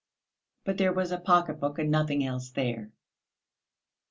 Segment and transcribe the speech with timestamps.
[0.63, 2.91] But there was a pocket book and nothing else there.